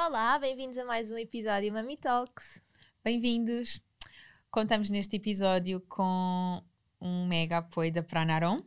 [0.00, 2.62] Olá, bem-vindos a mais um episódio Mami Talks.
[3.02, 3.82] Bem-vindos!
[4.48, 6.62] Contamos neste episódio com
[7.00, 8.60] um mega apoio da Pranarom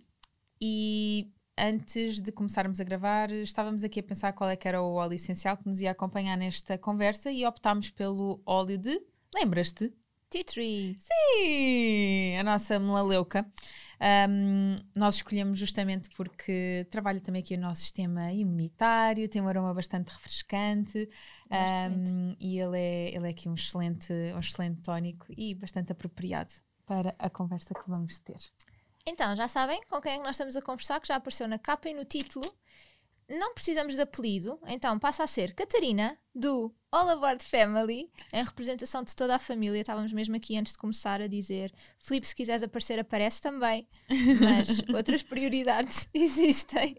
[0.59, 4.95] e antes de começarmos a gravar estávamos aqui a pensar qual é que era o
[4.95, 9.02] óleo essencial que nos ia acompanhar nesta conversa e optámos pelo óleo de...
[9.34, 9.93] Lembras-te?
[10.32, 10.96] Tea Tree!
[10.98, 12.37] Sim!
[12.37, 13.46] A nossa melaleuca.
[14.29, 19.74] Um, nós escolhemos justamente porque trabalha também aqui o nosso sistema imunitário, tem um aroma
[19.74, 21.07] bastante refrescante
[21.52, 26.54] um, e ele é, ele é aqui um excelente, um excelente tónico e bastante apropriado
[26.85, 28.40] para a conversa que vamos ter.
[29.05, 31.59] Então, já sabem com quem é que nós estamos a conversar, que já apareceu na
[31.59, 32.46] capa e no título.
[33.32, 39.04] Não precisamos de apelido, então passa a ser Catarina, do All Aboard Family, em representação
[39.04, 39.79] de toda a família.
[39.79, 43.87] Estávamos mesmo aqui antes de começar a dizer: Filipe, se quiseres aparecer, aparece também,
[44.40, 46.98] mas outras prioridades existem.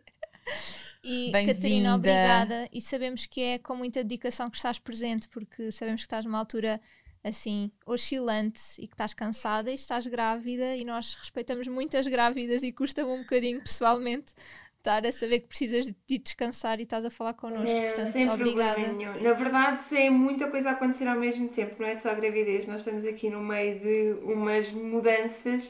[1.04, 2.66] E Catarina, obrigada.
[2.72, 6.38] E sabemos que é com muita dedicação que estás presente, porque sabemos que estás numa
[6.38, 6.80] altura
[7.24, 12.72] assim oscilante e que estás cansada e estás grávida e nós respeitamos muitas grávidas e
[12.72, 14.34] custa-me um bocadinho pessoalmente
[14.82, 17.74] estar a saber que precisas de descansar e estás a falar connosco.
[17.74, 18.74] É, portanto, sem obrigada.
[18.74, 19.22] problema nenhum.
[19.22, 22.66] Na verdade, é muita coisa a acontecer ao mesmo tempo, não é só a gravidez.
[22.66, 25.66] Nós estamos aqui no meio de umas mudanças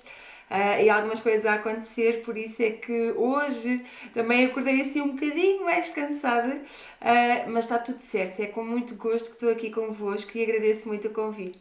[0.50, 3.84] uh, e algumas coisas a acontecer, por isso é que hoje
[4.14, 8.40] também acordei assim um bocadinho mais cansada, uh, mas está tudo certo.
[8.40, 11.60] É com muito gosto que estou aqui convosco e agradeço muito o convite.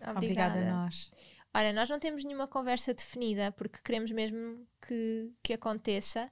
[0.00, 1.10] Obrigada, Obrigada a nós.
[1.54, 6.30] Olha, nós não temos nenhuma conversa definida porque queremos mesmo que, que aconteça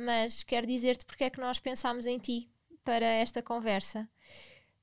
[0.00, 2.50] mas quero dizer-te porque é que nós pensámos em ti
[2.84, 4.08] para esta conversa.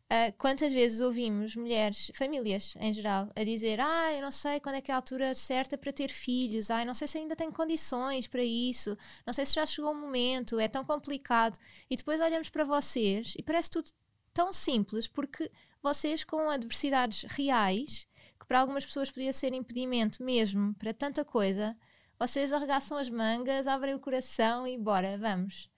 [0.10, 4.76] Uh, quantas vezes ouvimos mulheres, famílias em geral, a dizer: Ah, eu não sei quando
[4.76, 7.52] é que é a altura certa para ter filhos, ah, não sei se ainda tenho
[7.52, 11.60] condições para isso, não sei se já chegou o momento, é tão complicado.
[11.90, 13.92] E depois olhamos para vocês e parece tudo
[14.34, 15.52] tão simples, porque
[15.82, 18.08] vocês, com adversidades reais,
[18.40, 21.76] que para algumas pessoas podia ser impedimento mesmo para tanta coisa,
[22.20, 25.70] vocês arregaçam as mangas, abrem o coração e bora, vamos.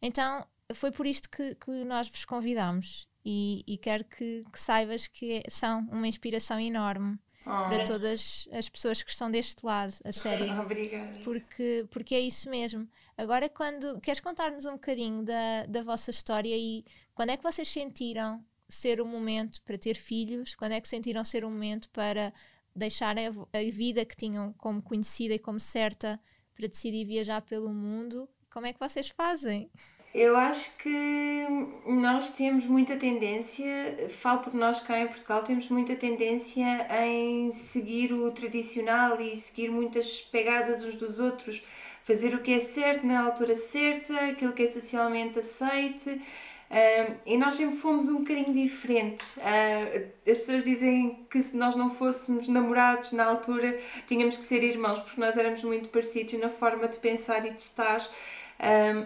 [0.00, 5.06] Então foi por isto que, que nós vos convidamos e, e quero que, que saibas
[5.06, 7.18] que são uma inspiração enorme.
[7.46, 7.68] Oh.
[7.68, 10.52] Para todas as pessoas que estão deste lado, a sério.
[10.60, 11.18] Obrigada.
[11.20, 12.86] Porque, porque é isso mesmo.
[13.16, 16.84] Agora, quando queres contar-nos um bocadinho da, da vossa história e
[17.14, 20.54] quando é que vocês sentiram ser o momento para ter filhos?
[20.54, 22.34] Quando é que sentiram ser o momento para
[22.78, 26.20] deixarem a, a vida que tinham como conhecida e como certa
[26.54, 28.28] para decidir viajar pelo mundo.
[28.50, 29.70] Como é que vocês fazem?
[30.14, 31.46] Eu acho que
[31.86, 36.64] nós temos muita tendência, falo por nós cá em Portugal, temos muita tendência
[37.04, 41.62] em seguir o tradicional e seguir muitas pegadas uns dos outros,
[42.04, 46.20] fazer o que é certo na altura certa, aquilo que é socialmente aceite
[46.70, 49.36] Uh, e nós sempre fomos um bocadinho diferentes.
[49.38, 54.62] Uh, as pessoas dizem que se nós não fôssemos namorados na altura, tínhamos que ser
[54.62, 58.06] irmãos, porque nós éramos muito parecidos na forma de pensar e de estar.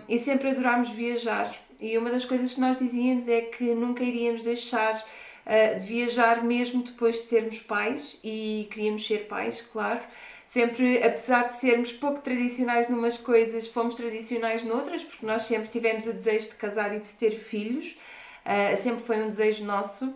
[0.08, 1.54] E sempre adorámos viajar.
[1.78, 5.04] E uma das coisas que nós dizíamos é que nunca iríamos deixar
[5.78, 10.00] de viajar mesmo depois de sermos pais, e queríamos ser pais, claro.
[10.52, 16.06] Sempre, apesar de sermos pouco tradicionais numas coisas, fomos tradicionais noutras, porque nós sempre tivemos
[16.06, 17.96] o desejo de casar e de ter filhos,
[18.44, 20.14] uh, sempre foi um desejo nosso.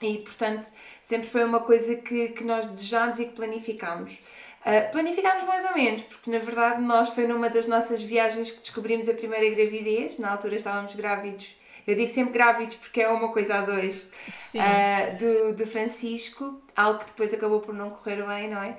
[0.00, 0.70] E, portanto,
[1.04, 4.14] sempre foi uma coisa que, que nós desejámos e que planificámos.
[4.14, 8.60] Uh, planificámos mais ou menos, porque na verdade nós foi numa das nossas viagens que
[8.60, 11.54] descobrimos a primeira gravidez, na altura estávamos grávidos
[11.86, 14.06] eu digo sempre grávidos porque é uma coisa a dois.
[14.54, 18.70] Uh, do, do Francisco, algo que depois acabou por não correr bem, não é?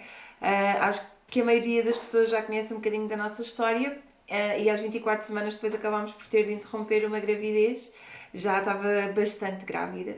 [0.41, 3.97] Uh, acho que a maioria das pessoas já conhece um bocadinho da nossa história
[4.29, 7.93] uh, e às 24 semanas depois acabámos por ter de interromper uma gravidez,
[8.33, 10.17] já estava bastante grávida.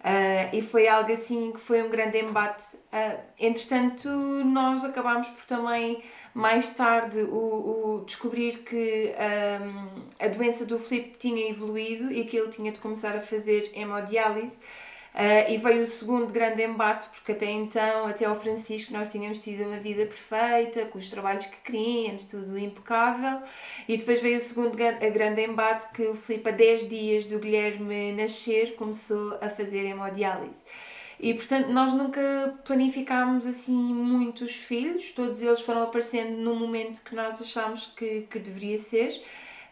[0.00, 2.64] Uh, e foi algo assim que foi um grande embate.
[2.92, 6.02] Uh, entretanto, nós acabámos por também,
[6.36, 12.36] mais tarde, o, o descobrir que um, a doença do Filipe tinha evoluído e que
[12.36, 14.56] ele tinha de começar a fazer hemodiálise.
[15.14, 19.40] Uh, e veio o segundo grande embate, porque até então, até ao Francisco, nós tínhamos
[19.40, 23.40] tido uma vida perfeita, com os trabalhos que queríamos, tudo impecável.
[23.88, 28.12] E depois veio o segundo grande embate, que o Filipe, a 10 dias do Guilherme
[28.12, 30.62] nascer, começou a fazer hemodiálise.
[31.18, 37.14] E portanto, nós nunca planificámos assim muitos filhos, todos eles foram aparecendo no momento que
[37.14, 39.22] nós achámos que, que deveria ser.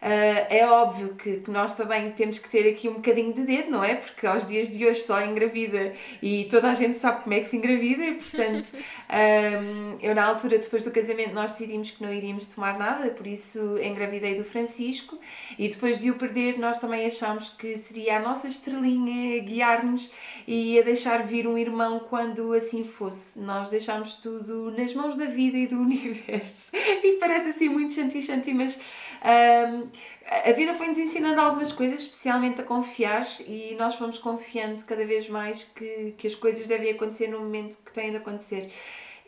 [0.04, 3.70] Uh, é óbvio que, que, nós também temos que ter aqui um bocadinho de dedo,
[3.70, 3.94] não é?
[3.94, 7.48] Porque aos dias de hoje só engravida e toda a gente sabe como é que
[7.48, 12.12] se engravida e, portanto, um, eu na altura, depois do casamento, nós decidimos que não
[12.12, 15.18] iríamos tomar nada, por isso engravidei do Francisco
[15.58, 20.10] e depois de o perder, nós também achámos que seria a nossa estrelinha guiar-nos
[20.46, 23.38] e a deixar vir um irmão quando assim fosse.
[23.38, 26.68] Nós deixámos tudo nas mãos da vida e do universo.
[27.02, 28.78] Isto parece assim muito chanti-chanti, mas
[29.24, 29.88] um,
[30.26, 35.28] a vida foi-nos ensinando algumas coisas, especialmente a confiar, e nós fomos confiando cada vez
[35.28, 38.70] mais que, que as coisas devem acontecer no momento que têm de acontecer.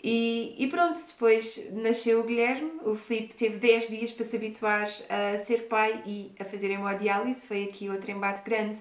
[0.08, 4.88] E, e pronto, depois nasceu o Guilherme, o Filipe teve 10 dias para se habituar
[5.08, 8.78] a ser pai e a fazer hemodiálise, foi aqui outro embate grande.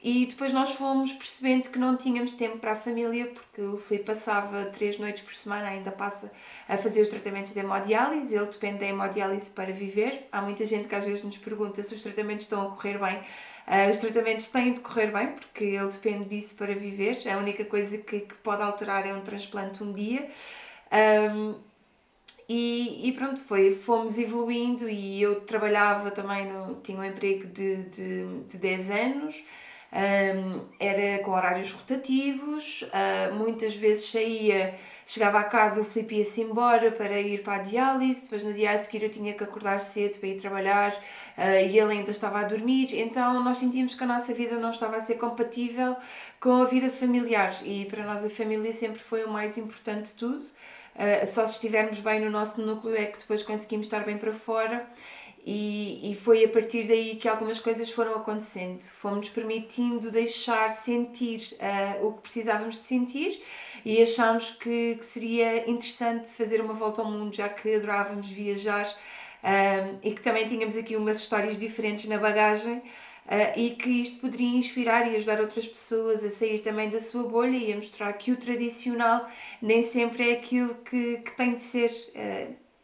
[0.00, 4.06] E depois nós fomos percebendo que não tínhamos tempo para a família, porque o Filipe
[4.06, 6.30] passava três noites por semana, ainda passa
[6.68, 10.28] a fazer os tratamentos de hemodiálise, ele depende da hemodiálise para viver.
[10.30, 13.20] Há muita gente que às vezes nos pergunta se os tratamentos estão a correr bem.
[13.70, 17.22] Uh, os tratamentos têm de correr bem, porque ele depende disso para viver.
[17.28, 20.28] A única coisa que, que pode alterar é um transplante um dia.
[20.92, 21.54] Um,
[22.48, 27.84] e, e, pronto, foi, fomos evoluindo e eu trabalhava também, no, tinha um emprego de,
[27.84, 29.36] de, de 10 anos,
[29.92, 36.42] um, era com horários rotativos, uh, muitas vezes saía, chegava a casa, o Filipe ia-se
[36.42, 39.80] embora para ir para a diálise, depois no dia a seguir eu tinha que acordar
[39.80, 44.04] cedo para ir trabalhar uh, e ele ainda estava a dormir, então nós sentimos que
[44.04, 45.96] a nossa vida não estava a ser compatível
[46.38, 50.14] com a vida familiar e para nós a família sempre foi o mais importante de
[50.14, 50.44] tudo.
[50.94, 54.32] Uh, só se estivermos bem no nosso núcleo é que depois conseguimos estar bem para
[54.32, 54.86] fora
[55.44, 58.82] e, e foi a partir daí que algumas coisas foram acontecendo.
[59.00, 61.56] Fomos permitindo deixar sentir
[62.00, 63.42] uh, o que precisávamos de sentir
[63.84, 68.86] e achámos que, que, seria interessante fazer uma volta ao mundo, já que adorávamos viajar
[68.86, 72.82] uh, e que também tínhamos aqui umas histórias diferentes na bagagem.
[73.26, 77.22] Uh, e que isto poderia inspirar e ajudar outras pessoas a sair também da sua
[77.22, 79.28] bolha e a mostrar que o tradicional
[79.62, 81.92] nem sempre é aquilo que, que tem de ser.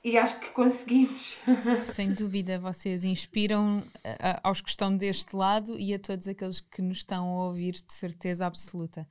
[0.07, 1.37] E acho que conseguimos.
[1.93, 6.81] Sem dúvida, vocês inspiram a, aos que estão deste lado e a todos aqueles que
[6.81, 9.05] nos estão a ouvir, de certeza absoluta.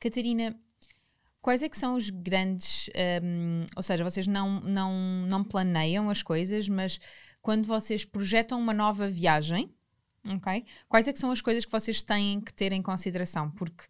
[0.00, 0.58] Catarina,
[1.42, 2.88] quais é que são os grandes,
[3.22, 6.98] um, ou seja, vocês não, não, não planeiam as coisas, mas
[7.42, 9.70] quando vocês projetam uma nova viagem,
[10.26, 10.64] ok?
[10.88, 13.50] Quais é que são as coisas que vocês têm que ter em consideração?
[13.50, 13.84] Porque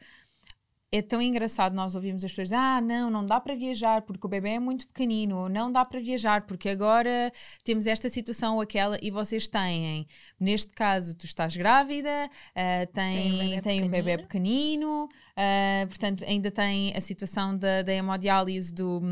[0.91, 4.31] é tão engraçado nós ouvirmos as pessoas ah, não, não dá para viajar porque o
[4.31, 7.31] bebê é muito pequenino, ou não dá para viajar porque agora
[7.63, 10.07] temos esta situação ou aquela e vocês têm,
[10.41, 16.97] neste caso tu estás grávida, uh, tem, tem um bebê pequenino, uh, portanto ainda tem
[16.97, 19.03] a situação da, da hemodiálise do,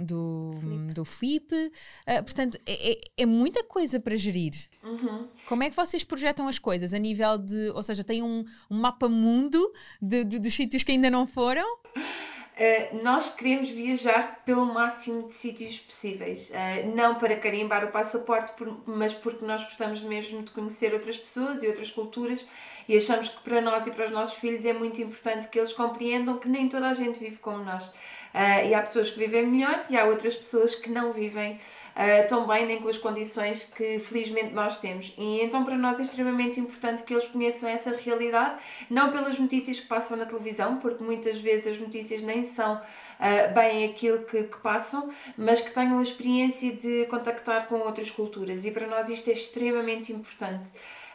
[0.00, 0.94] do, Felipe.
[0.94, 1.72] do Felipe,
[2.08, 4.54] uh, portanto é, é, é, muita coisa para gerir.
[4.82, 5.28] Uhum.
[5.46, 8.78] Como é que vocês projetam as coisas a nível de, ou seja, tem um, um
[8.80, 11.66] mapa mundo de, de, dos sítios que ainda não não foram?
[11.96, 16.50] Uh, nós queremos viajar pelo máximo de sítios possíveis.
[16.50, 21.16] Uh, não para carimbar o passaporte, por, mas porque nós gostamos mesmo de conhecer outras
[21.16, 22.44] pessoas e outras culturas
[22.88, 25.72] e achamos que para nós e para os nossos filhos é muito importante que eles
[25.72, 27.88] compreendam que nem toda a gente vive como nós.
[27.88, 31.60] Uh, e há pessoas que vivem melhor e há outras pessoas que não vivem
[32.00, 35.12] uh, tão bem nem com as condições que felizmente nós temos.
[35.18, 38.56] E então para nós é extremamente importante que eles conheçam essa realidade,
[38.88, 43.54] não pelas notícias que passam na televisão, porque muitas vezes as notícias nem são uh,
[43.54, 48.64] bem aquilo que, que, passam, mas que tenham a experiência de contactar com outras culturas.
[48.64, 50.70] E para nós isto é extremamente importante.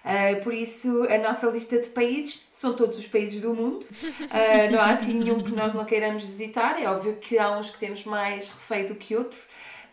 [0.06, 3.84] Uh, por isso, a nossa lista de países são todos os países do mundo.
[4.04, 6.80] Uh, não há assim nenhum que nós não queiramos visitar.
[6.80, 9.42] É óbvio que há uns que temos mais receio do que outros,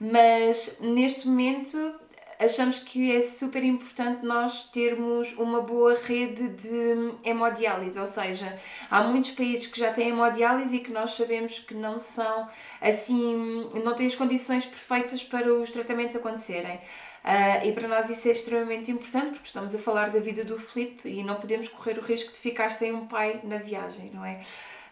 [0.01, 2.01] mas neste momento
[2.45, 8.59] achamos que é super importante nós termos uma boa rede de hemodiálise, ou seja,
[8.91, 12.49] há muitos países que já têm hemodiálise e que nós sabemos que não são
[12.81, 16.81] assim, não têm as condições perfeitas para os tratamentos acontecerem.
[17.25, 20.59] Uh, e para nós isso é extremamente importante porque estamos a falar da vida do
[20.59, 24.25] Felipe e não podemos correr o risco de ficar sem um pai na viagem, não
[24.25, 24.41] é?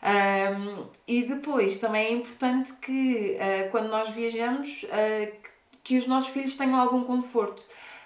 [0.02, 5.32] Um, e depois também é importante que uh, quando nós viajamos uh,
[5.84, 7.62] que, os nossos filhos tenham algum conforto.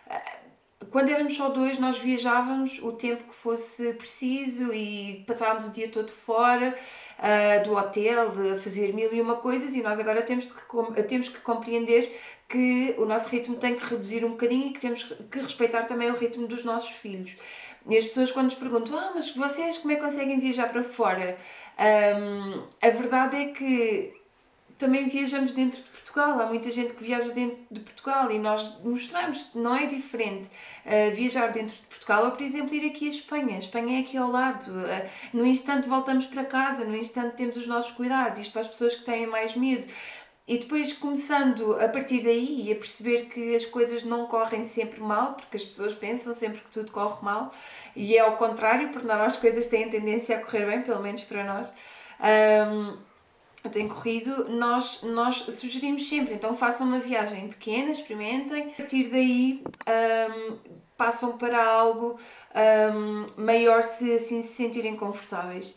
[0.06, 0.44] Uh,
[0.90, 5.88] quando éramos só dois, nós viajávamos o tempo que fosse preciso e passávamos o dia
[5.88, 6.76] todo fora
[7.64, 11.40] do hotel, de fazer mil e uma coisas, e nós agora temos que, temos que
[11.40, 15.84] compreender que o nosso ritmo tem que reduzir um bocadinho e que temos que respeitar
[15.84, 17.34] também o ritmo dos nossos filhos.
[17.88, 20.82] E as pessoas quando nos perguntam, ah, mas vocês como é que conseguem viajar para
[20.82, 21.36] fora?
[21.78, 24.14] Um, a verdade é que
[24.78, 26.40] também viajamos dentro de Portugal.
[26.40, 30.50] Há muita gente que viaja dentro de Portugal e nós mostramos que não é diferente
[30.86, 33.56] uh, viajar dentro de Portugal ou, por exemplo, ir aqui à Espanha.
[33.56, 34.70] A Espanha é aqui ao lado.
[34.70, 38.38] Uh, no instante voltamos para casa, no instante temos os nossos cuidados.
[38.38, 39.86] Isto para as pessoas que têm mais medo.
[40.46, 45.00] E depois começando a partir daí e a perceber que as coisas não correm sempre
[45.00, 47.50] mal, porque as pessoas pensam sempre que tudo corre mal,
[47.96, 51.22] e é ao contrário, porque não, as coisas têm tendência a correr bem, pelo menos
[51.22, 51.72] para nós.
[52.20, 52.98] Um,
[53.70, 59.64] tem corrido, nós, nós sugerimos sempre, então façam uma viagem pequena, experimentem, a partir daí
[59.88, 60.58] um,
[60.98, 62.18] passam para algo
[62.94, 65.74] um, maior se assim se sentirem confortáveis.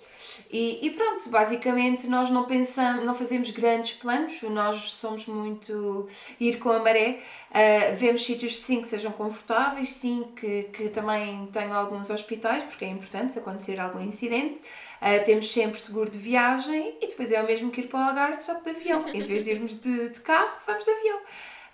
[0.49, 6.07] E, e, pronto, basicamente nós não pensamos, não fazemos grandes planos, nós somos muito
[6.39, 7.19] ir com a maré,
[7.51, 12.85] uh, vemos sítios sim que sejam confortáveis, sim que, que também tenham alguns hospitais, porque
[12.85, 14.61] é importante se acontecer algum incidente.
[15.01, 18.03] Uh, temos sempre seguro de viagem e depois é o mesmo que ir para o
[18.03, 19.07] Algarve, só que de avião.
[19.09, 21.19] em vez de irmos de, de carro, vamos de avião.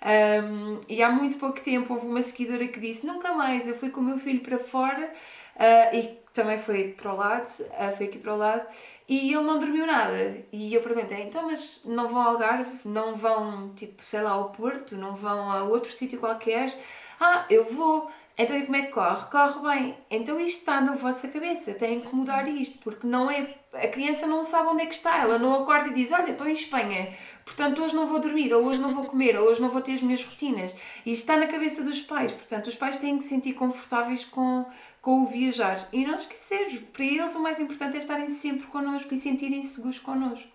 [0.04, 3.88] Um, e há muito pouco tempo houve uma seguidora que disse: Nunca mais, eu fui
[3.88, 5.10] com o meu filho para fora
[5.56, 8.66] uh, e também foi para o lado, uh, foi aqui para o lado,
[9.08, 10.44] e ele não dormiu nada.
[10.52, 12.70] E eu perguntei: Então, mas não vão ao Algarve?
[12.84, 14.94] Não vão, tipo, sei lá, ao Porto?
[14.94, 16.70] Não vão a outro sítio qualquer?
[17.18, 18.10] Ah, eu vou.
[18.36, 19.26] Então, e como é que corre?
[19.30, 19.96] Corre bem.
[20.10, 21.72] Então, isto está na vossa cabeça.
[21.74, 23.54] Têm que mudar isto, porque não é.
[23.72, 25.18] A criança não sabe onde é que está.
[25.18, 27.16] Ela não acorda e diz: Olha, estou em Espanha.
[27.44, 29.92] Portanto, hoje não vou dormir, ou hoje não vou comer, ou hoje não vou ter
[29.92, 30.74] as minhas rotinas.
[31.04, 32.32] E isto está na cabeça dos pais.
[32.32, 34.66] Portanto, os pais têm que se sentir confortáveis com,
[35.00, 35.86] com o viajar.
[35.92, 39.98] E não esquecer, para eles o mais importante é estarem sempre connosco e sentirem-se seguros
[39.98, 40.54] connosco.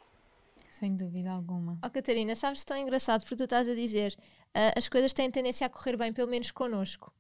[0.68, 1.80] Sem dúvida alguma.
[1.84, 4.16] Oh, Catarina, sabes tão engraçado porque tu estás a dizer
[4.56, 7.12] uh, as coisas têm tendência a correr bem, pelo menos connosco.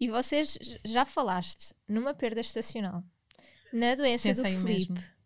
[0.00, 3.04] E vocês já falaste numa perda estacional,
[3.72, 4.92] na doença Pensei do Felipe.
[4.92, 5.20] Mesmo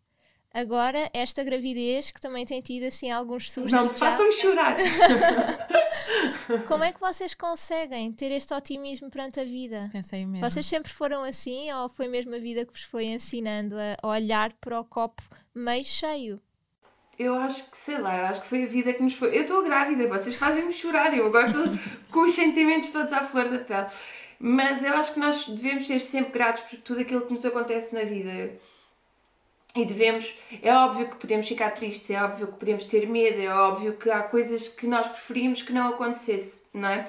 [0.55, 3.73] Agora, esta gravidez que também tem tido assim alguns sustos.
[3.73, 4.77] Não me façam chorar!
[6.65, 9.89] Como é que vocês conseguem ter este otimismo perante a vida?
[9.91, 10.49] Pensei mesmo.
[10.49, 14.53] Vocês sempre foram assim ou foi mesmo a vida que vos foi ensinando a olhar
[14.53, 15.21] para o copo
[15.53, 16.39] meio cheio?
[17.19, 19.37] Eu acho que, sei lá, eu acho que foi a vida que nos foi.
[19.37, 21.65] Eu estou grávida, vocês fazem-me chorar, eu agora estou
[22.09, 23.87] com os sentimentos todos à flor da pele.
[24.39, 27.93] Mas eu acho que nós devemos ser sempre gratos por tudo aquilo que nos acontece
[27.93, 28.59] na vida
[29.75, 33.53] e devemos, é óbvio que podemos ficar tristes, é óbvio que podemos ter medo, é
[33.53, 37.07] óbvio que há coisas que nós preferimos que não acontecesse, não é?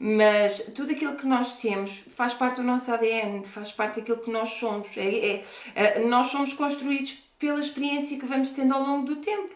[0.00, 4.30] Mas tudo aquilo que nós temos faz parte do nosso ADN, faz parte daquilo que
[4.30, 4.96] nós somos.
[4.96, 5.44] É, é,
[5.74, 9.54] é, nós somos construídos pela experiência que vamos tendo ao longo do tempo.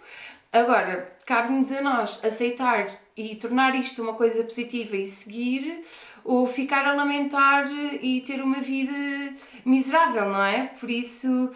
[0.52, 5.84] Agora, cabe-nos a nós aceitar e tornar isto uma coisa positiva e seguir,
[6.24, 8.92] ou ficar a lamentar e ter uma vida
[9.64, 10.68] miserável, não é?
[10.78, 11.50] Por isso,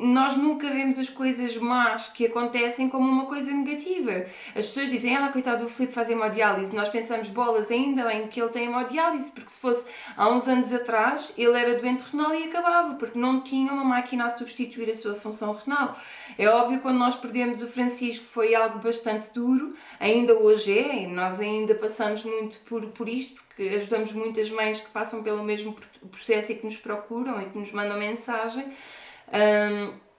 [0.00, 4.26] nós nunca vemos as coisas más que acontecem como uma coisa negativa.
[4.56, 6.74] As pessoas dizem, ah, coitado do Filipe faz hemodiálise.
[6.74, 9.84] Nós pensamos, bolas, ainda bem que ele tem hemodiálise, porque se fosse
[10.16, 14.24] há uns anos atrás, ele era doente renal e acabava, porque não tinha uma máquina
[14.24, 15.96] a substituir a sua função renal.
[16.38, 21.40] É óbvio quando nós perdemos o Francisco foi algo bastante duro, ainda hoje é, nós
[21.40, 25.76] ainda passamos muito por, por isto, porque ajudamos muitas mães que passam pelo mesmo
[26.10, 28.72] processo e que nos procuram e que nos mandam mensagem.
[29.32, 30.10] Um,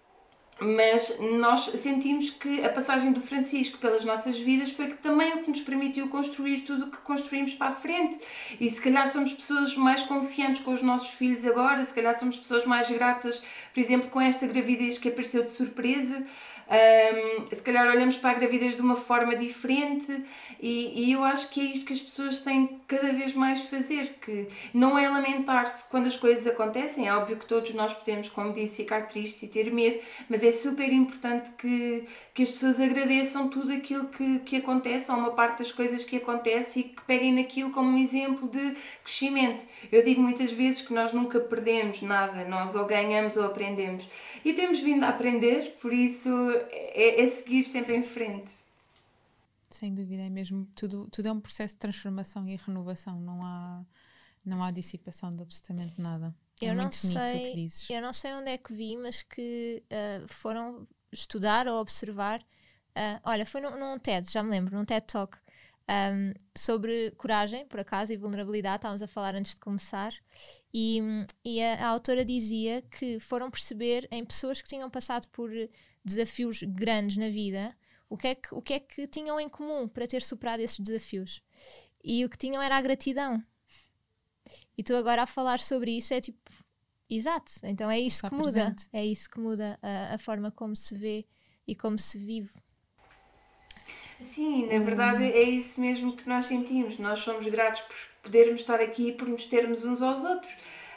[0.62, 5.42] mas nós sentimos que a passagem do Francisco pelas nossas vidas foi que também o
[5.42, 8.20] que nos permitiu construir tudo o que construímos para a frente.
[8.60, 12.38] E se calhar somos pessoas mais confiantes com os nossos filhos agora, se calhar somos
[12.38, 13.42] pessoas mais gratas,
[13.74, 16.24] por exemplo, com esta gravidez que apareceu de surpresa.
[16.72, 20.24] Um, se calhar olhamos para a gravidez de uma forma diferente
[20.58, 24.16] e, e, eu acho que é isto que as pessoas têm cada vez mais fazer,
[24.22, 28.54] que não é lamentar-se quando as coisas acontecem, é óbvio que todos nós podemos, como
[28.54, 30.00] disse, ficar tristes e ter medo,
[30.30, 35.18] mas é super importante que, que as pessoas agradeçam tudo aquilo que, que acontece, ou
[35.18, 39.66] uma parte das coisas que acontece e que peguem naquilo como um exemplo de crescimento.
[39.92, 44.08] Eu digo muitas vezes que nós nunca perdemos nada, nós ou ganhamos ou aprendemos
[44.44, 46.30] e temos vindo a aprender, por isso
[46.70, 48.52] é, é seguir sempre em frente.
[49.70, 50.68] Sem dúvida, é mesmo.
[50.76, 53.84] Tudo, tudo é um processo de transformação e renovação, não há,
[54.46, 56.36] não há dissipação de absolutamente nada.
[56.62, 60.88] É eu não sei, Eu não sei onde é que vi, mas que uh, foram
[61.12, 62.42] estudar ou observar.
[62.92, 65.38] Uh, olha, foi num, num TED, já me lembro, num TED Talk.
[65.92, 68.78] Um, sobre coragem, por acaso, e vulnerabilidade.
[68.78, 70.14] Estávamos a falar antes de começar.
[70.74, 71.02] E,
[71.44, 75.52] e a, a, autora dizia que foram perceber em pessoas que tinham passado por
[76.04, 77.76] desafios grandes na vida
[78.12, 80.78] o que é que, o que, é que tinham em comum para ter superado esses
[80.78, 81.42] desafios.
[82.04, 83.42] E o que tinham era a gratidão.
[84.78, 86.52] E tu agora a falar sobre isso é tipo.
[87.10, 88.52] Exato, então é isso Está que muda.
[88.52, 88.90] Presente.
[88.92, 91.26] É isso que muda a, a forma como se vê
[91.66, 92.52] e como se vive.
[94.22, 96.98] Sim, na verdade é isso mesmo que nós sentimos.
[96.98, 100.52] Nós somos gratos por podermos estar aqui e por nos termos uns aos outros.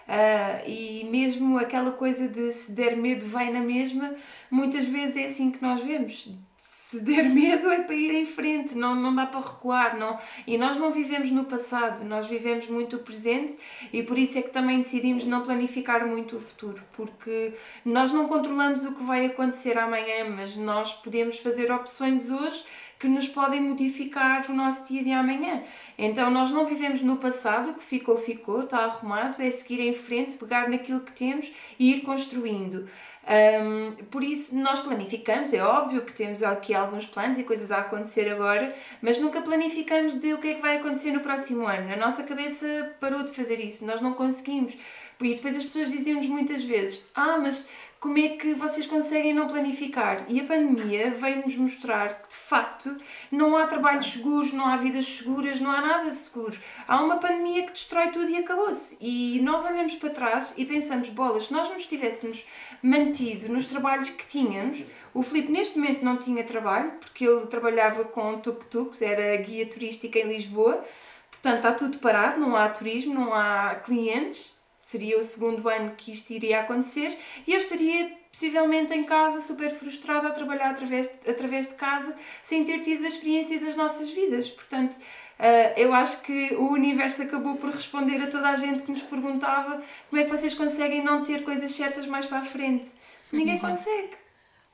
[0.06, 4.14] Uh, e mesmo aquela coisa de se der medo vai na mesma,
[4.50, 6.28] muitas vezes é assim que nós vemos.
[6.58, 9.98] Se der medo é para ir em frente, não, não dá para recuar.
[9.98, 10.18] Não.
[10.46, 13.56] E nós não vivemos no passado, nós vivemos muito o presente
[13.92, 18.28] e por isso é que também decidimos não planificar muito o futuro, porque nós não
[18.28, 22.62] controlamos o que vai acontecer amanhã, mas nós podemos fazer opções hoje
[23.04, 25.62] que nos podem modificar o nosso dia de amanhã.
[25.98, 29.92] Então nós não vivemos no passado, o que ficou, ficou, está arrumado, é seguir em
[29.92, 32.88] frente, pegar naquilo que temos e ir construindo.
[33.26, 37.80] Um, por isso nós planificamos, é óbvio que temos aqui alguns planos e coisas a
[37.80, 41.92] acontecer agora, mas nunca planificamos de o que é que vai acontecer no próximo ano.
[41.92, 44.74] A nossa cabeça parou de fazer isso, nós não conseguimos.
[45.20, 47.68] E depois as pessoas diziam-nos muitas vezes: Ah, mas
[48.04, 50.26] como é que vocês conseguem não planificar?
[50.28, 52.94] E a pandemia veio-nos mostrar que, de facto,
[53.32, 56.54] não há trabalhos seguros, não há vidas seguras, não há nada seguro.
[56.86, 58.98] Há uma pandemia que destrói tudo e acabou-se.
[59.00, 62.44] E nós olhamos para trás e pensamos, bolas, se nós nos tivéssemos
[62.82, 64.84] mantido nos trabalhos que tínhamos,
[65.14, 70.18] o Filipe neste momento não tinha trabalho, porque ele trabalhava com tuk-tuks, era guia turística
[70.18, 70.84] em Lisboa,
[71.30, 74.54] portanto está tudo parado, não há turismo, não há clientes,
[74.86, 79.70] seria o segundo ano que isto iria acontecer e eu estaria possivelmente em casa super
[79.70, 84.10] frustrada a trabalhar através de, através de casa sem ter tido a experiência das nossas
[84.10, 84.50] vidas.
[84.50, 88.90] Portanto, uh, eu acho que o universo acabou por responder a toda a gente que
[88.90, 92.90] nos perguntava como é que vocês conseguem não ter coisas certas mais para a frente.
[93.32, 93.76] Ninguém Exato.
[93.76, 94.16] consegue.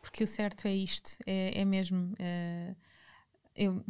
[0.00, 2.14] Porque o certo é isto, é, é mesmo.
[2.14, 2.74] Uh,
[3.54, 3.84] eu,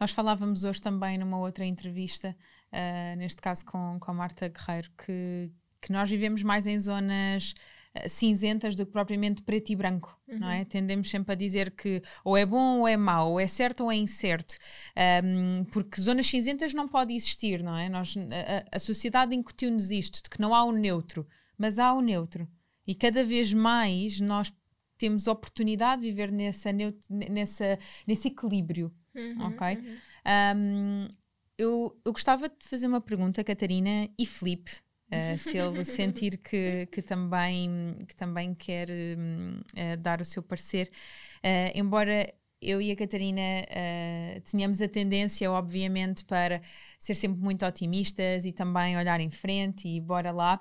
[0.00, 2.36] nós falávamos hoje também numa outra entrevista
[2.76, 7.54] uh, neste caso com, com a Marta Guerreiro, que, que nós vivemos mais em zonas
[7.96, 10.38] uh, cinzentas do que propriamente preto e branco, uhum.
[10.38, 10.64] não é?
[10.64, 13.90] Tendemos sempre a dizer que ou é bom ou é mau, ou é certo ou
[13.90, 14.56] é incerto,
[15.24, 17.88] um, porque zonas cinzentas não pode existir, não é?
[17.88, 22.00] Nós, a, a sociedade incutiu-nos isto, de que não há o neutro, mas há o
[22.00, 22.46] neutro.
[22.86, 24.52] E cada vez mais nós
[24.98, 29.76] temos oportunidade de viver nessa, nessa, nesse equilíbrio, uhum, ok?
[29.76, 29.96] Uhum.
[30.56, 31.08] Um,
[31.58, 34.70] eu, eu gostava de fazer uma pergunta, Catarina e Felipe,
[35.10, 40.90] uh, se ele sentir que, que, também, que também quer uh, dar o seu parecer.
[41.38, 46.60] Uh, embora eu e a Catarina uh, tenhamos a tendência, obviamente, para
[46.98, 50.60] ser sempre muito otimistas e também olhar em frente e bora lá.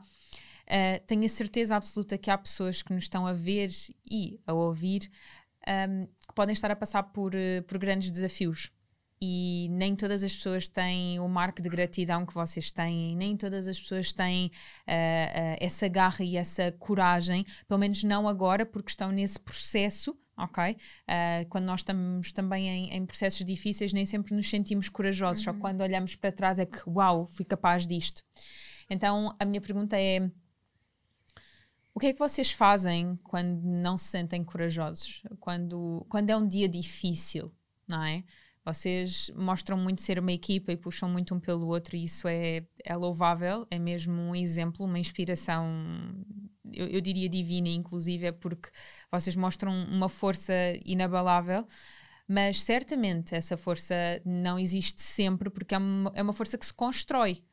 [1.06, 3.70] Tenho a certeza absoluta que há pessoas que nos estão a ver
[4.10, 5.12] e a ouvir
[5.68, 7.34] um, que podem estar a passar por,
[7.68, 8.72] por grandes desafios
[9.22, 13.68] e nem todas as pessoas têm o marco de gratidão que vocês têm, nem todas
[13.68, 18.90] as pessoas têm uh, uh, essa garra e essa coragem, pelo menos não agora, porque
[18.90, 20.18] estão nesse processo.
[20.38, 20.74] Ok?
[20.74, 25.54] Uh, quando nós estamos também em, em, processos difíceis, nem sempre nos sentimos corajosos, uhum.
[25.54, 28.22] só quando olhamos para trás é que, uau, fui capaz disto.
[28.90, 30.30] Então, a minha pergunta é:
[31.94, 35.24] o que é que vocês fazem quando não se sentem corajosos?
[35.40, 37.50] Quando, quando é um dia difícil,
[37.88, 38.22] não é?
[38.66, 42.66] Vocês mostram muito ser uma equipa e puxam muito um pelo outro, e isso é,
[42.84, 45.68] é louvável, é mesmo um exemplo, uma inspiração,
[46.74, 48.70] eu, eu diria divina, inclusive, é porque
[49.12, 51.68] vocês mostram uma força inabalável
[52.28, 56.74] mas certamente essa força não existe sempre porque é uma, é uma força que se
[56.74, 57.44] constrói.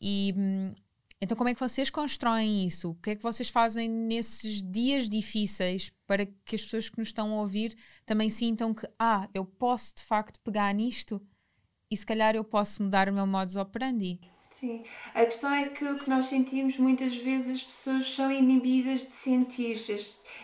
[0.00, 0.74] E hum,
[1.20, 2.90] então, como é que vocês constroem isso?
[2.90, 7.08] O que é que vocês fazem nesses dias difíceis para que as pessoas que nos
[7.08, 7.74] estão a ouvir
[8.04, 11.20] também sintam que, ah, eu posso de facto pegar nisto
[11.90, 14.20] e se calhar eu posso mudar o meu modus operandi?
[14.50, 19.00] Sim, a questão é que o que nós sentimos muitas vezes as pessoas são inibidas
[19.00, 19.78] de sentir.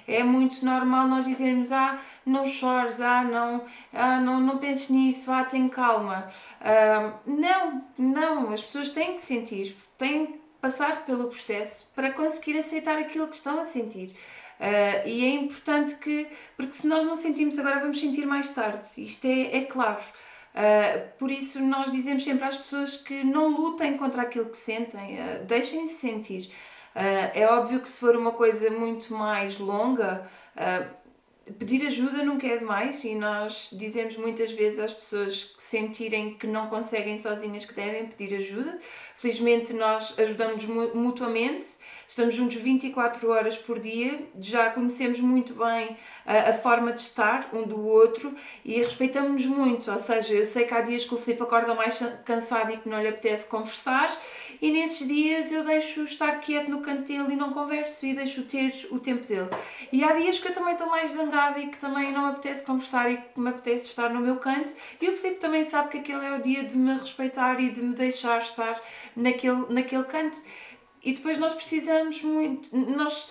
[0.07, 5.31] É muito normal nós dizermos, ah, não chores, ah, não, ah, não, não penses nisso,
[5.33, 6.29] ah, tem calma.
[6.61, 12.96] Uh, não, não, as pessoas têm que sentir, têm passar pelo processo para conseguir aceitar
[12.96, 14.16] aquilo que estão a sentir.
[14.61, 18.87] Uh, e é importante que, porque se nós não sentimos agora, vamos sentir mais tarde.
[18.96, 20.01] Isto é, é claro.
[20.55, 25.18] Uh, por isso, nós dizemos sempre às pessoas que não lutem contra aquilo que sentem,
[25.18, 26.53] uh, deixem-se sentir.
[26.94, 30.31] é óbvio que se for uma coisa muito mais longa,
[31.59, 36.47] pedir ajuda nunca é demais e nós dizemos muitas vezes às pessoas que sentirem que
[36.47, 38.79] não conseguem sozinhas que devem pedir ajuda.
[39.17, 41.67] Felizmente nós ajudamos mutuamente,
[42.09, 47.51] estamos juntos 24 horas por dia, já conhecemos muito bem a, a forma de estar
[47.53, 49.91] um do outro e respeitamos-nos muito.
[49.91, 52.89] Ou seja, eu sei que há dias que o Filipe acorda mais cansado e que
[52.89, 54.17] não lhe apetece conversar
[54.62, 58.44] e nesses dias eu deixo estar quieto no canto dele e não converso e deixo
[58.44, 59.51] ter o tempo dele.
[59.92, 62.64] E há dias que eu também estou mais zangada e que também não me apetece
[62.64, 65.98] conversar e que me apetece estar no meu canto e o Filipe também sabe que
[65.98, 68.81] aquele é o dia de me respeitar e de me deixar estar
[69.16, 70.40] naquele, naquele canto.
[71.03, 73.29] E depois nós precisamos muito, nós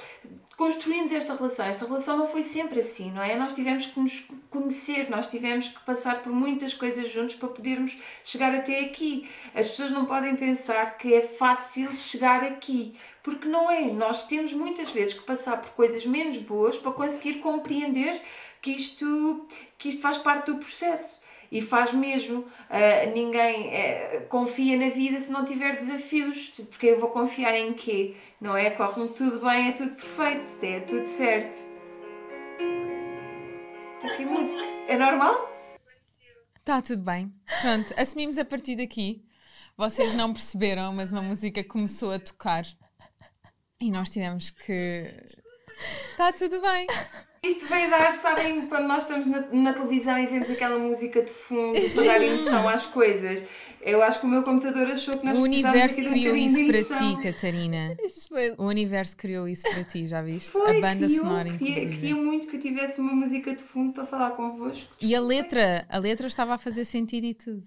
[0.62, 1.66] construímos esta relação.
[1.66, 3.36] Esta relação não foi sempre assim, não é?
[3.36, 7.98] Nós tivemos que nos conhecer, nós tivemos que passar por muitas coisas juntos para podermos
[8.24, 9.28] chegar até aqui.
[9.56, 13.86] As pessoas não podem pensar que é fácil chegar aqui, porque não é.
[13.92, 18.22] Nós temos muitas vezes que passar por coisas menos boas para conseguir compreender
[18.62, 19.48] que isto,
[19.80, 22.40] que isto faz parte do processo e faz mesmo.
[22.40, 27.74] Uh, ninguém uh, confia na vida se não tiver desafios, porque eu vou confiar em
[27.74, 28.16] quê?
[28.40, 28.70] Não é?
[28.70, 31.58] Corre-me tudo bem, é tudo perfeito, é tudo certo.
[33.96, 34.62] Está aqui música.
[34.88, 35.52] É normal?
[36.56, 37.34] Está tudo bem.
[37.62, 39.26] Pronto, assumimos a partir daqui.
[39.78, 42.64] Vocês não perceberam, mas uma música começou a tocar
[43.80, 45.12] e nós tivemos que.
[46.12, 46.88] Está tudo bem.
[47.44, 51.32] Isto veio dar, sabem, quando nós estamos na, na, televisão e vemos aquela música de
[51.32, 53.44] fundo para dar emoção às coisas.
[53.82, 57.00] Eu acho que o meu computador achou que nós O universo criou um isso para
[57.00, 57.98] ti, Catarina.
[58.30, 58.54] Foi...
[58.60, 60.52] O universo criou isso para ti, já viste?
[60.52, 61.80] Foi, a banda criou, sonora, inclusive.
[61.80, 64.88] Queria, queria muito que eu tivesse uma música de fundo para falar convosco.
[65.02, 65.88] E a letra?
[65.90, 67.64] A letra estava a fazer sentido e tudo.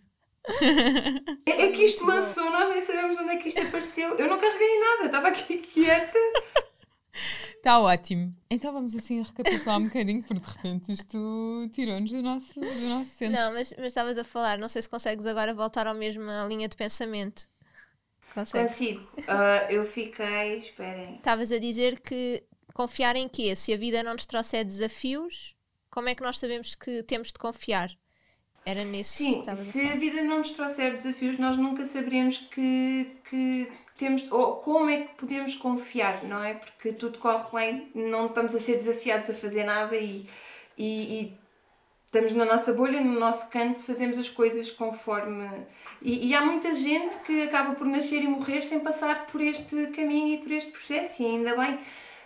[1.47, 4.15] É, é que isto lançou, nós nem sabemos onde é que isto apareceu.
[4.17, 6.19] Eu não carreguei nada, estava aqui quieta.
[7.65, 8.37] Está ótimo.
[8.51, 13.11] Então vamos assim recapitular um bocadinho, porque de repente isto tirou-nos do nosso, do nosso
[13.13, 13.41] centro.
[13.41, 16.69] Não, mas, mas estavas a falar, não sei se consegues agora voltar à mesma linha
[16.69, 17.49] de pensamento.
[18.35, 18.69] Consegue?
[18.69, 19.01] Consigo.
[19.21, 20.59] Uh, eu fiquei.
[20.59, 21.15] Esperem.
[21.15, 23.57] Estavas a dizer que confiar em quê?
[23.57, 25.57] Se a vida não nos trouxer desafios,
[25.91, 27.91] como é que nós sabemos que temos de confiar?
[28.67, 33.11] Era nesse Sim, se a, a vida não nos trouxer desafios, nós nunca saberemos que,
[33.29, 36.55] que temos, ou como é que podemos confiar, não é?
[36.55, 40.27] Porque tudo corre bem, não estamos a ser desafiados a fazer nada e,
[40.79, 41.39] e, e
[42.07, 45.49] estamos na nossa bolha, no nosso canto, fazemos as coisas conforme.
[46.01, 49.89] E, e, há muita gente que acaba por nascer e morrer sem passar por este
[49.89, 51.79] caminho e por este processo, e ainda bem.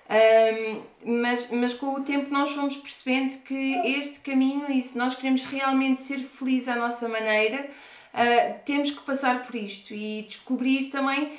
[0.09, 5.14] Um, mas, mas com o tempo nós fomos percebendo que este caminho, e se nós
[5.14, 7.68] queremos realmente ser felizes à nossa maneira,
[8.14, 11.33] uh, temos que passar por isto e descobrir também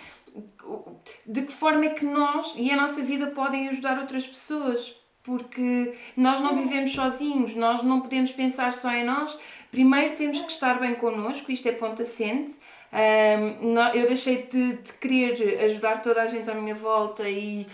[1.25, 5.93] de que forma é que nós e a nossa vida podem ajudar outras pessoas, porque
[6.15, 9.37] nós não vivemos sozinhos, nós não podemos pensar só em nós.
[9.71, 12.55] Primeiro temos que estar bem connosco, isto é ponto assente.
[13.93, 17.67] Eu deixei de, de, querer ajudar toda a gente à minha volta e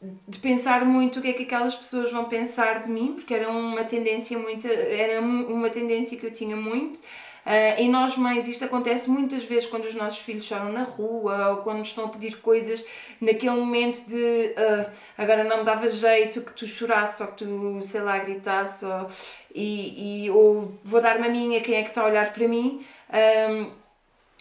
[0.00, 3.48] de, pensar muito o que é que aquelas pessoas vão pensar de mim, porque era
[3.50, 6.98] uma tendência muito, era uma tendência que eu tinha muito.
[6.98, 11.48] Uh, em nós mães, isto acontece muitas vezes quando os nossos filhos choram na rua
[11.48, 12.84] ou quando nos estão a pedir coisas
[13.18, 17.78] naquele momento de uh, agora não me dava jeito que tu chorasses ou que tu,
[17.80, 19.08] sei lá, gritasses ou,
[19.54, 22.84] e, e, ou vou dar-me a minha, quem é que está a olhar para mim.
[23.50, 23.70] Um,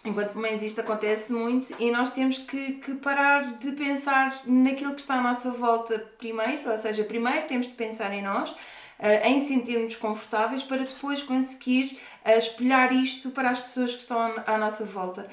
[0.05, 5.01] enquanto mães isto acontece muito e nós temos que, que parar de pensar naquilo que
[5.01, 9.45] está à nossa volta primeiro, ou seja, primeiro temos de pensar em nós, uh, em
[9.47, 14.85] sentirmos confortáveis para depois conseguir uh, espelhar isto para as pessoas que estão à nossa
[14.85, 15.27] volta.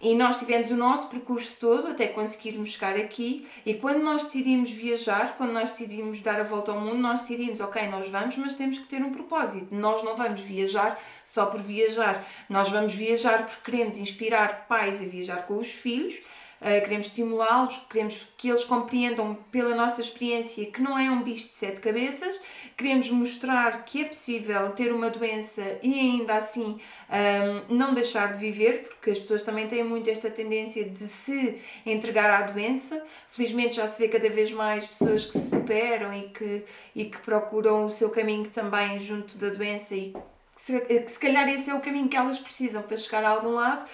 [0.00, 3.46] E nós tivemos o nosso percurso todo até conseguirmos chegar aqui.
[3.66, 7.60] E quando nós decidimos viajar, quando nós decidimos dar a volta ao mundo, nós decidimos,
[7.60, 9.74] ok, nós vamos, mas temos que ter um propósito.
[9.74, 12.26] Nós não vamos viajar só por viajar.
[12.48, 16.14] Nós vamos viajar porque queremos inspirar pais a viajar com os filhos
[16.60, 21.54] queremos estimulá-los, queremos que eles compreendam pela nossa experiência que não é um bicho de
[21.54, 22.40] sete cabeças,
[22.76, 26.78] queremos mostrar que é possível ter uma doença e ainda assim
[27.10, 31.60] um, não deixar de viver, porque as pessoas também têm muito esta tendência de se
[31.86, 33.02] entregar à doença.
[33.30, 37.18] Felizmente já se vê cada vez mais pessoas que se superam e que, e que
[37.18, 40.12] procuram o seu caminho também junto da doença e
[40.54, 43.30] que se, que se calhar esse é o caminho que elas precisam para chegar a
[43.30, 43.84] algum lado.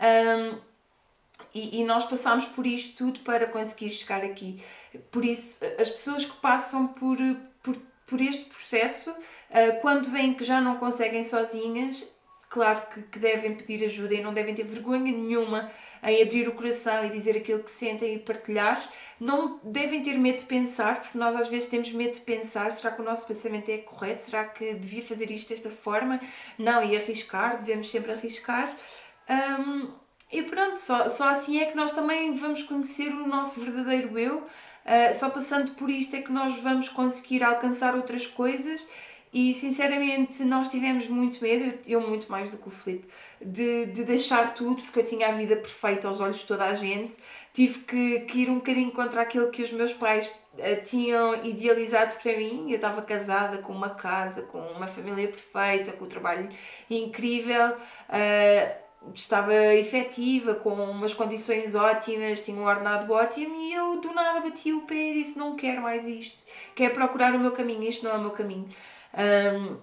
[0.00, 0.73] Um,
[1.54, 4.60] e, e, nós passamos por isto tudo para conseguir chegar aqui.
[5.10, 7.16] Por isso, as pessoas que passam por,
[7.62, 12.04] por, por este processo, uh, quando veem que já não conseguem sozinhas,
[12.48, 15.70] claro que, que devem pedir ajuda e não devem ter vergonha nenhuma
[16.02, 18.88] em abrir o coração e dizer aquilo que sentem e partilhar.
[19.18, 22.92] Não devem ter medo de pensar, porque nós às vezes temos medo de pensar: será
[22.92, 24.22] que o nosso pensamento é correto?
[24.22, 26.20] Será que devia fazer isto desta forma?
[26.58, 28.76] Não, e arriscar, devemos sempre arriscar.
[29.28, 30.03] Um,
[30.38, 34.38] e pronto, só, só assim é que nós também vamos conhecer o nosso verdadeiro eu.
[34.38, 38.86] Uh, só passando por isto é que nós vamos conseguir alcançar outras coisas
[39.34, 43.08] e sinceramente nós tivemos muito medo, eu, muito mais do que o Filipe,
[43.40, 46.74] de, de deixar tudo, porque eu tinha a vida perfeita aos olhos de toda a
[46.74, 47.16] gente.
[47.52, 52.14] Tive que, que ir um bocadinho contra aquilo que os meus pais uh, tinham idealizado
[52.22, 52.70] para mim.
[52.70, 56.48] Eu estava casada com uma casa, com uma família perfeita, com um trabalho
[56.88, 57.70] incrível.
[58.08, 58.83] Uh,
[59.14, 64.72] estava efetiva, com umas condições ótimas, tinha um ordenado ótimo e eu do nada bati
[64.72, 68.12] o pé e disse não quero mais isto, quero procurar o meu caminho, isto não
[68.12, 68.68] é o meu caminho.
[69.16, 69.76] Um,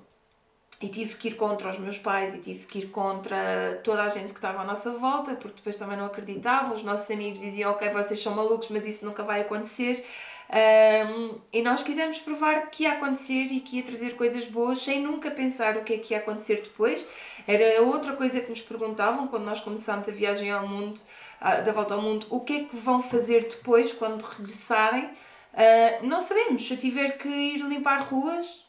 [0.81, 4.09] e tive que ir contra os meus pais e tive que ir contra toda a
[4.09, 6.75] gente que estava à nossa volta, porque depois também não acreditavam.
[6.75, 10.03] Os nossos amigos diziam: Ok, vocês são malucos, mas isso nunca vai acontecer.
[10.51, 15.01] Um, e nós quisemos provar que ia acontecer e que ia trazer coisas boas sem
[15.01, 17.05] nunca pensar o que é que ia acontecer depois.
[17.47, 21.01] Era outra coisa que nos perguntavam quando nós começámos a viagem ao mundo,
[21.39, 25.05] da volta ao mundo: o que é que vão fazer depois quando regressarem?
[25.53, 26.65] Uh, não sabemos.
[26.65, 28.65] Se eu tiver que ir limpar ruas,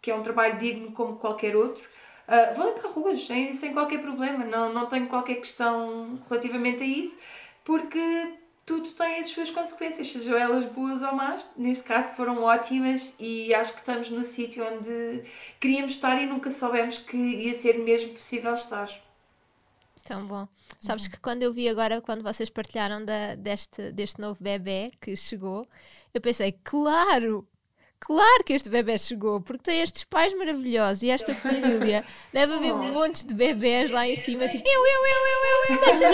[0.00, 1.84] que é um trabalho digno como qualquer outro,
[2.28, 6.86] uh, vou limpar ruas sem, sem qualquer problema, não, não tenho qualquer questão relativamente a
[6.86, 7.18] isso,
[7.64, 11.46] porque tudo tem as suas consequências, sejam elas boas ou más.
[11.56, 15.24] Neste caso foram ótimas e acho que estamos no sítio onde
[15.58, 18.90] queríamos estar e nunca soubemos que ia ser mesmo possível estar.
[20.04, 20.48] Tão bom.
[20.78, 25.14] Sabes que quando eu vi agora, quando vocês partilharam da, deste, deste novo bebê que
[25.16, 25.66] chegou,
[26.14, 27.46] eu pensei, claro,
[28.00, 32.02] Claro que este bebê chegou, porque tem estes pais maravilhosos e esta família.
[32.32, 32.78] Deve haver oh.
[32.78, 36.08] montes de bebés lá em cima, tipo eu, eu, eu, eu, eu, eu, deixa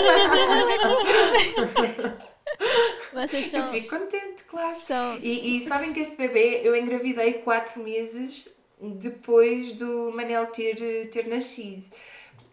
[3.13, 3.65] Vocês são.
[3.65, 4.75] Eu fico contente, claro.
[4.79, 5.17] São...
[5.17, 8.47] E, e sabem que este bebê eu engravidei 4 meses
[8.81, 11.85] depois do Manel ter, ter nascido.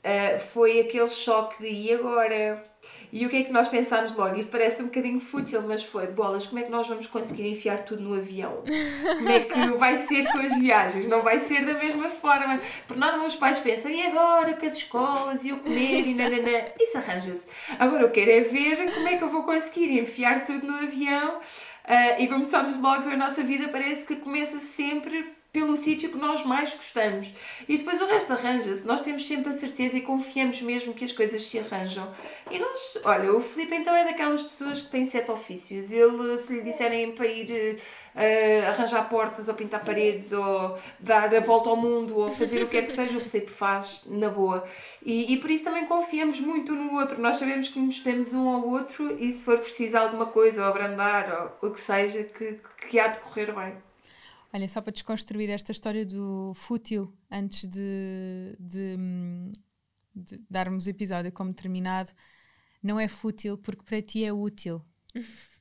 [0.05, 2.63] Uh, foi aquele choque de e agora?
[3.15, 4.35] E o que é que nós pensámos logo?
[4.35, 7.85] Isto parece um bocadinho fútil, mas foi: bolas, como é que nós vamos conseguir enfiar
[7.85, 8.65] tudo no avião?
[9.19, 11.07] Como é que vai ser com as viagens?
[11.07, 12.61] Não vai ser da mesma forma.
[12.89, 16.65] Porque normalmente os pais pensam: e agora com as escolas e o comer e nananã?
[16.77, 17.47] Isso arranja-se.
[17.79, 21.39] Agora eu quero é ver como é que eu vou conseguir enfiar tudo no avião.
[21.39, 26.45] Uh, e começamos logo a nossa vida, parece que começa sempre pelo sítio que nós
[26.45, 27.33] mais gostamos.
[27.69, 28.85] E depois o resto arranja-se.
[28.85, 32.13] Nós temos sempre a certeza e confiamos mesmo que as coisas se arranjam.
[32.51, 35.93] E nós, olha, o Filipe então é daquelas pessoas que têm sete ofícios.
[35.93, 37.79] Ele, se lhe disserem para ir
[38.17, 42.67] uh, arranjar portas ou pintar paredes ou dar a volta ao mundo ou fazer o
[42.67, 44.67] que quer que seja, o Filipe faz na boa.
[45.05, 47.23] E, e por isso também confiamos muito no outro.
[47.23, 50.69] Nós sabemos que nos temos um ao outro e se for preciso alguma coisa ou
[50.69, 53.94] abrandar ou o que seja, que, que há de correr bem.
[54.55, 58.97] Olha, só para desconstruir esta história do fútil antes de, de,
[60.15, 62.13] de darmos o episódio como terminado,
[62.81, 64.81] não é fútil porque para ti é útil.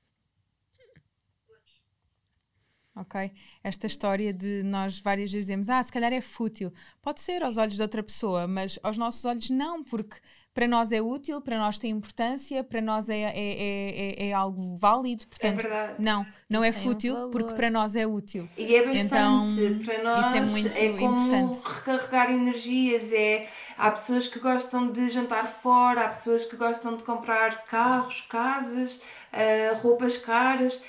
[2.95, 3.31] ok?
[3.63, 6.71] Esta história de nós várias vezes dizemos, ah, se calhar é fútil.
[7.01, 10.17] Pode ser aos olhos de outra pessoa, mas aos nossos olhos não, porque
[10.53, 14.75] para nós é útil, para nós tem importância, para nós é, é, é, é algo
[14.75, 15.25] válido.
[15.27, 15.93] Portanto, é verdade.
[15.97, 18.47] Não, não é fútil um porque para nós é útil.
[18.55, 19.05] E é bastante.
[19.05, 21.59] Então, para nós isso é muito é como importante.
[21.65, 23.11] recarregar energias.
[23.11, 28.21] É, há pessoas que gostam de jantar fora, há pessoas que gostam de comprar carros,
[28.29, 30.79] casas, uh, roupas caras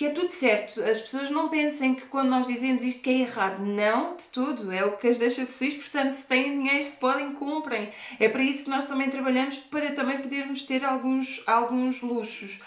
[0.00, 0.82] que é tudo certo.
[0.82, 3.62] As pessoas não pensem que quando nós dizemos isto que é errado.
[3.62, 4.72] Não, de tudo.
[4.72, 5.78] É o que as deixa felizes.
[5.78, 7.90] Portanto, se têm dinheiro, se podem, comprem.
[8.18, 12.58] É para isso que nós também trabalhamos, para também podermos ter alguns, alguns luxos.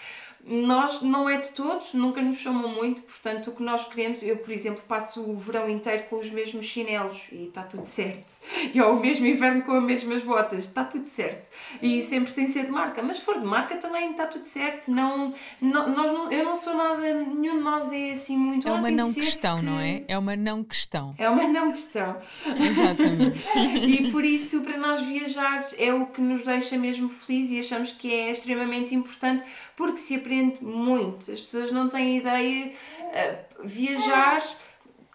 [0.45, 4.35] Nós não é de todos, nunca nos chamam muito, portanto, o que nós queremos, eu,
[4.37, 8.31] por exemplo, passo o verão inteiro com os mesmos chinelos e está tudo certo.
[8.73, 11.49] E ao mesmo inverno com as mesmas botas, está tudo certo.
[11.81, 14.91] E sempre sem ser de marca, mas se for de marca também está tudo certo.
[14.91, 18.67] Não, não, nós não, eu não sou nada, nenhum de nós é assim muito.
[18.67, 19.65] É uma não questão, que...
[19.65, 20.03] não é?
[20.09, 21.15] É uma não questão.
[21.17, 22.17] É uma não questão.
[22.45, 23.47] Exatamente.
[23.87, 27.91] e por isso, para nós viajar é o que nos deixa mesmo felizes e achamos
[27.93, 29.43] que é extremamente importante
[29.75, 31.31] porque se aprende muito.
[31.31, 32.71] As pessoas não têm ideia.
[32.71, 34.43] Uh, viajar,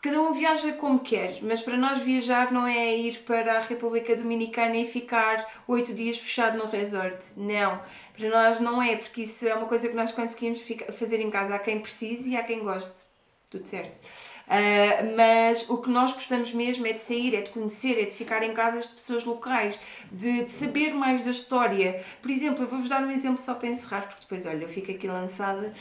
[0.00, 4.14] cada um viaja como quer, mas para nós viajar não é ir para a República
[4.14, 7.32] Dominicana e ficar oito dias fechado no resort.
[7.36, 7.82] Não.
[8.16, 11.54] Para nós não é, porque isso é uma coisa que nós conseguimos fazer em casa.
[11.54, 13.06] Há quem precise e há quem goste.
[13.50, 14.00] tudo certo.
[14.48, 18.14] Uh, mas o que nós gostamos mesmo é de sair, é de conhecer, é de
[18.14, 19.78] ficar em casas de pessoas locais,
[20.10, 22.02] de, de saber mais da história.
[22.22, 24.90] Por exemplo, eu vou-vos dar um exemplo só para encerrar, porque depois, olha, eu fico
[24.90, 25.74] aqui lançada.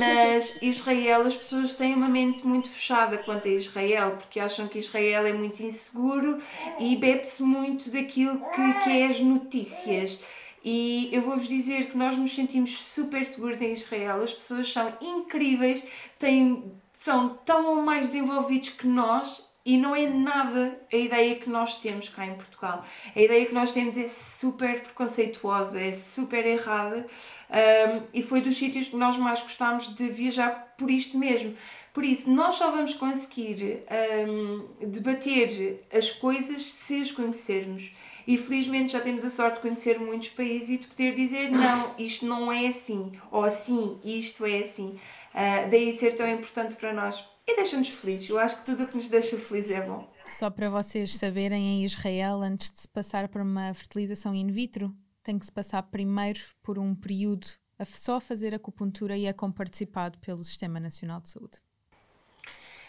[0.00, 4.80] Mas Israel, as pessoas têm uma mente muito fechada quanto a Israel, porque acham que
[4.80, 6.38] Israel é muito inseguro
[6.80, 10.18] e bebe-se muito daquilo que, que é as notícias.
[10.64, 14.92] E eu vou-vos dizer que nós nos sentimos super seguros em Israel, as pessoas são
[15.00, 15.84] incríveis,
[16.18, 16.64] têm
[16.98, 21.76] são tão ou mais desenvolvidos que nós e não é nada a ideia que nós
[21.78, 22.84] temos cá em Portugal.
[23.14, 27.06] A ideia que nós temos é super preconceituosa, é super errada
[27.48, 31.54] um, e foi dos sítios que nós mais gostámos de viajar por isto mesmo.
[31.94, 33.84] Por isso, nós só vamos conseguir
[34.28, 37.92] um, debater as coisas se as conhecermos.
[38.26, 41.94] E felizmente já temos a sorte de conhecer muitos países e de poder dizer não,
[41.98, 44.98] isto não é assim, ou assim, isto é assim.
[45.38, 47.24] Uh, daí ser tão importante para nós.
[47.46, 48.28] E deixa-nos felizes.
[48.28, 50.12] Eu acho que tudo o que nos deixa felizes é bom.
[50.24, 54.92] Só para vocês saberem, em Israel, antes de se passar para uma fertilização in vitro,
[55.22, 57.46] tem que se passar primeiro por um período
[57.78, 61.58] a só a fazer acupuntura e é participado pelo Sistema Nacional de Saúde.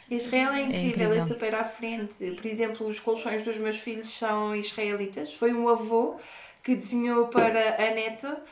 [0.10, 1.14] Israel é incrível, é, incrível.
[1.14, 2.32] é super à frente.
[2.32, 5.32] Por exemplo, os colchões dos meus filhos são israelitas.
[5.36, 6.20] Foi um avô
[6.64, 8.44] que desenhou para a neta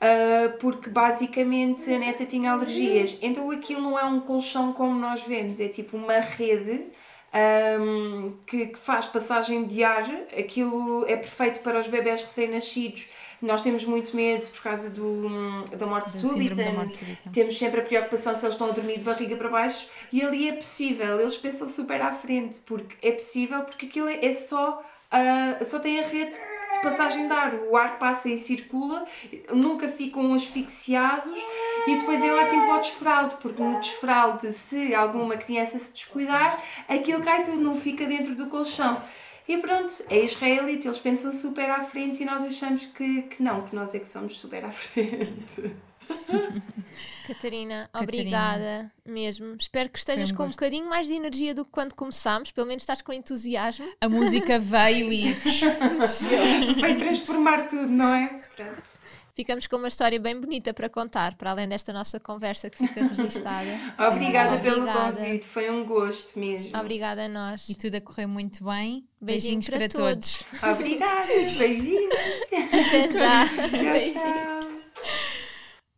[0.00, 3.18] Uh, porque basicamente a neta tinha alergias.
[3.20, 6.86] Então aquilo não é um colchão como nós vemos, é tipo uma rede
[7.32, 10.08] um, que, que, faz passagem de ar.
[10.36, 13.06] Aquilo é perfeito para os bebés recém-nascidos.
[13.40, 16.54] Nós temos muito medo por causa do, da, morte súbita.
[16.56, 17.30] da morte súbita.
[17.32, 19.88] Temos sempre a preocupação se eles estão a dormir de barriga para baixo.
[20.12, 24.24] E ali é possível, eles pensam super à frente, porque é possível, porque aquilo é,
[24.24, 24.82] é só,
[25.12, 26.36] uh, só tem a rede
[26.72, 27.54] de passagem de ar.
[27.68, 29.04] O ar passa e circula,
[29.52, 31.40] nunca ficam asfixiados
[31.86, 36.62] e depois é ótimo para o desfralde, porque no desfralde, se alguma criança se descuidar,
[36.88, 39.02] aquilo cai tudo, não fica dentro do colchão.
[39.48, 43.62] E pronto, é israelita, eles pensam super à frente e nós achamos que, que não,
[43.62, 45.74] que nós é que somos super à frente.
[47.26, 49.54] Catarina, obrigada mesmo.
[49.58, 52.50] Espero que estejas um com um bocadinho mais de energia do que quando começámos.
[52.50, 53.86] Pelo menos estás com entusiasmo.
[54.00, 55.32] A música veio e.
[56.80, 58.40] Vai transformar tudo, não é?
[58.56, 59.00] Pronto.
[59.34, 63.02] Ficamos com uma história bem bonita para contar, para além desta nossa conversa que fica
[63.06, 63.70] registada.
[64.10, 66.76] Obrigada, pelo convite, foi um gosto mesmo.
[66.78, 67.68] Obrigada a nós.
[67.68, 69.04] E tudo a correr muito bem.
[69.20, 70.44] Beijinhos, Beijinhos para, para, todos.
[70.44, 70.62] todos.
[70.62, 71.26] Obrigada,
[71.58, 72.14] beijinhos.
[72.52, 73.48] Até já.
[73.48, 74.59] tchau, tchau.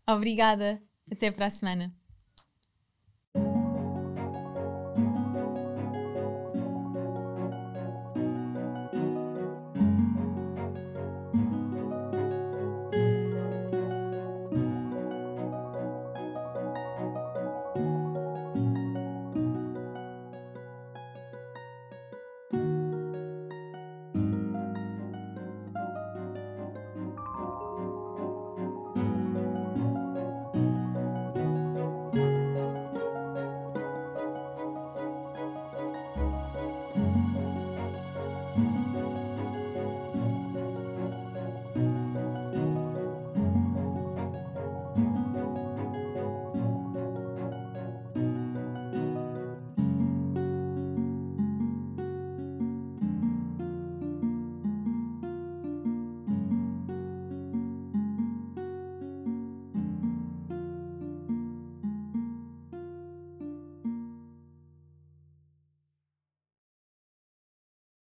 [0.06, 0.80] Obrigada.
[1.10, 1.92] Até para a semana.